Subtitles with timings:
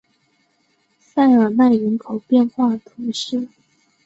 [0.97, 3.47] 塞尔奈人口变化图示